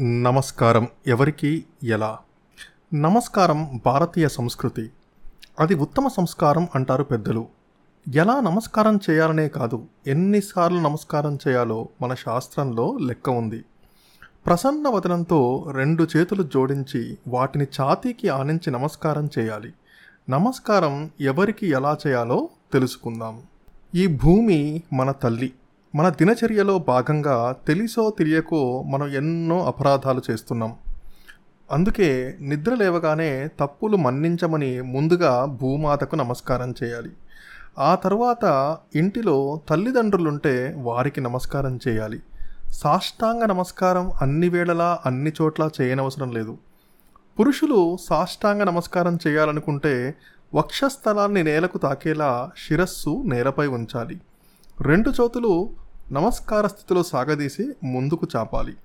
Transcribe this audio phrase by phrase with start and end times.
[0.00, 2.18] నమస్కారం ఎవరికి ఎలా?
[2.94, 4.90] నమస్కారం భారతీయ సంస్కృతి.
[5.60, 7.46] అది ఉత్తమ సంస్కారం అంటారు పెద్దలు.
[8.14, 13.64] ఎలా నమస్కారం చేయాలనే కాదు ఎన్నిసార్లు నమస్కారం చేయాలో మన శాస్త్రంలో లెక్క ఉంది.
[14.46, 19.72] ప్రసన్న వదనంతో రెండు చేతులు జోడించి వాటిని ఛాతీకి ఆనించి నమస్కారం చేయాలి.
[20.30, 23.42] నమస్కారం ఎవరికి ఎలా చేయాలో తెలుసుకుందాం.
[23.94, 25.52] ఈ భూమి మన తల్లి.
[25.98, 30.74] మన దినచర్యలో భాగంగా తెలిసో తెలియకో మనం ఎన్నో అపరాధాలు చేస్తున్నాం.
[31.70, 37.10] అందుకే నిద్ర లేవగానే తప్పులు మన్నించమని ముందుగా భూమాతకు నమస్కారం చేయాలి.
[37.78, 42.22] ఆ తర్వాత ఇంటిలో తల్లిదండ్రులుంటే వారికి నమస్కారం చేయాలి.
[42.72, 46.58] సాష్టాంగ నమస్కారం అన్ని వేళలా అన్ని చోట్ల చేయనవసరం లేదు.
[47.40, 50.14] పురుషులు సాష్టాంగ నమస్కారం చేయాలనుకుంటే
[50.54, 54.20] వక్షస్థలాన్ని నేలకు తాకేలా శిరస్సు నేలపై ఉంచాలి.
[54.80, 55.70] రెండు చేతులు
[56.12, 58.76] నమస్కార స్థితిలో సాగదీసి ముందుకు చాపాలి.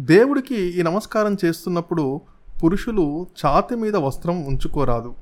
[0.00, 2.20] దేవుడికి ఈ నమస్కారం చేస్తున్నప్పుడు
[2.64, 5.14] పురుషులు ఛాతి మీద వస్త్రం ఉంచుకోరాదు.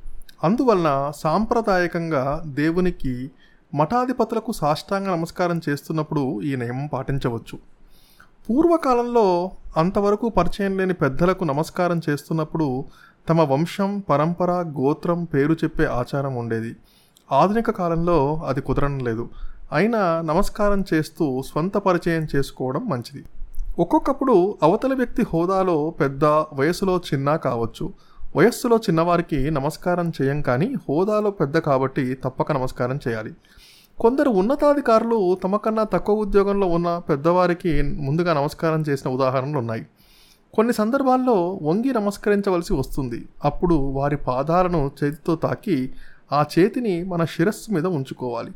[0.45, 3.30] అందువలన సాంప్రదాయకంగా దేవునికి
[3.75, 7.58] మఠాధిపతులకు సాష్టాంగ నమస్కారం చేస్తున్నప్పుడు ఈ నియమం పాటించవచ్చు.
[8.50, 12.84] పూర్వకాలంలో అంతవరకు పరిచయం లేని పెద్దలకు నమస్కారం చేస్తున్నప్పుడు
[13.28, 16.77] తమ వంశం పరంపర గోత్రం పేరు చెప్పే ఆచారం ఉండేది.
[17.33, 19.28] ఆధునిక కాలంలో అది కుదరడం లేదు.
[19.72, 23.24] అయినా నమస్కారం చేస్తూ స్వంత పరిచయం చేసుకోవడం మంచిది.
[23.78, 27.92] ఒక్కొక్కప్పుడు అవతల వ్యక్తి హోదాలో పెద్ద వయసులో చిన్న కావచ్చు.
[28.36, 33.34] వయస్సులో చిన్నవారికి నమస్కారం చేయం కానీ హోదాలో పెద్ద కాబట్టి తప్పక నమస్కారం చేయాలి.
[33.98, 39.86] కొందరు ఉన్నతాధికారులు తమ కన్నా తక్కువ ఉద్యోగంలో ఉన్న పెద్దవారికి ముందుగా నమస్కారం చేసిన ఉదాహరణలు ఉన్నాయి.
[40.55, 43.28] కొన్ని సందర్భాల్లో వంగి నమస్కరించవలసి వస్తుంది.
[43.44, 45.92] అప్పుడు వారి పాదాలను చేతితో తాకి
[46.33, 48.50] ఆ చేతిని మన శిరస్సు మీద ఉంచుకోవాలి.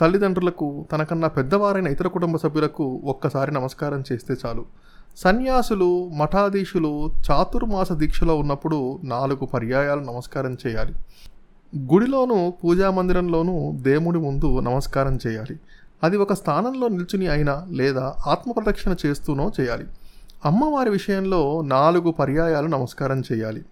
[0.00, 4.64] తల్లిదండ్రులకు తనకన్నా పెద్దవారైన ఇతర కుటుంబ సభ్యులకు ఒక్కసారి నమస్కారం చేస్తే చాలు.
[5.16, 10.94] సన్యాసులు మఠాధీశులు చాతుర్మాస దీక్షలో ఉన్నప్పుడు నాలుగు పర్యాయాలు నమస్కారం చేయాలి.
[11.78, 15.60] గుడిలోనూ పూజా మందిరంలోనూ దేవుడి ముందు నమస్కారం చేయాలి.
[16.02, 19.86] అది ఒక స్థానంలో నిల్చుని అయినా లేదా ఆత్మప్రదక్షిణ చేస్తూనో చేయాలి.
[20.44, 23.64] అమ్మవారి విషయంలో నాలుగు పర్యాయాలు నమస్కారం చేయాలి.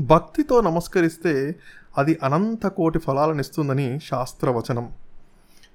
[0.00, 1.54] భక్తితో నమస్కరిస్తే
[1.98, 4.88] అది అనంత కోటి ఫలాలనిస్తుందని శాస్త్రవచనం.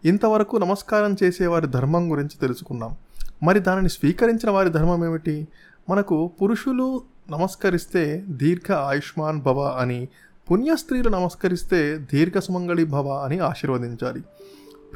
[0.06, 2.96] ఇంతవరకు నమస్కారం చేసేవారి ధర్మం గురించి తెలుసుకున్నాం.
[3.44, 5.48] మరి దానిని స్వీకరించిన వారి ధర్మం ఏమిటి?
[5.90, 10.08] మనకు పురుషులు నమస్కరిస్తే దీర్ఘ ఆయుష్మాన్ భవ అని
[10.52, 14.24] పుణ్య స్త్రీలు నమస్కరిస్తే దీర్ఘ సుమంగళి భవ అని ఆశీర్వదించాలి.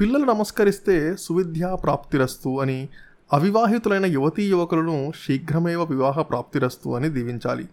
[0.00, 2.88] పిల్లలు నమస్కరిస్తే సువిద్యా ప్రాప్తిరస్తు అని
[3.32, 7.68] అవివాహితులైన యువతీ యువకులను శీఘ్రమేవ వివాహ ప్రాప్తిరస్తు అని దీవించాలి.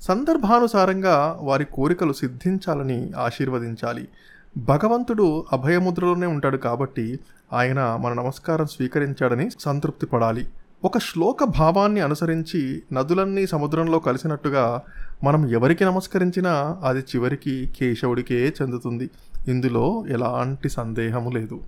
[0.00, 4.08] సందర్భానుసారంగా వారి కోరికలు సిద్ధించాలని ఆశీర్వదించాలి.
[4.56, 7.18] భగవంతుడు అభయముద్రలోనే ఉంటాడు కాబట్టి
[7.52, 10.46] ఆయన మన నమస్కారం స్వీకరించాడని సంతృప్తి పడాలి.
[10.84, 14.82] ఒక శ్లోక భావాన్ని అనుసరించి నదులన్నీ సముద్రంలో కలిసినట్టుగా
[15.24, 19.10] మనం ఎవరికి నమస్కరించినా అది చివరికి కేశవుడికే చెందుతుంది.
[19.48, 21.56] ఇందులో ఎలాంటి సందేహము లేదు.